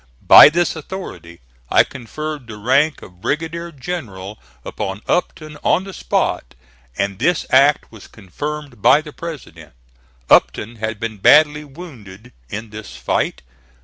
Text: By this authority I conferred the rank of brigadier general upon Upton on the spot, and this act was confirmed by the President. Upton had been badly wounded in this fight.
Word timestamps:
By 0.27 0.49
this 0.49 0.75
authority 0.75 1.41
I 1.69 1.83
conferred 1.83 2.47
the 2.47 2.57
rank 2.57 3.03
of 3.03 3.21
brigadier 3.21 3.71
general 3.71 4.39
upon 4.65 5.03
Upton 5.07 5.57
on 5.63 5.83
the 5.83 5.93
spot, 5.93 6.55
and 6.97 7.19
this 7.19 7.45
act 7.51 7.91
was 7.91 8.07
confirmed 8.07 8.81
by 8.81 9.01
the 9.01 9.13
President. 9.13 9.73
Upton 10.27 10.77
had 10.77 10.99
been 10.99 11.17
badly 11.19 11.63
wounded 11.63 12.33
in 12.49 12.71
this 12.71 12.95
fight. 12.95 13.43